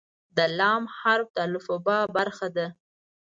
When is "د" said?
0.37-0.39, 1.35-1.37